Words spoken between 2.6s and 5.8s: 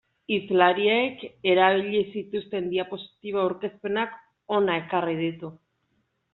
diapositiba aurkezpenak hona ekarri ditut.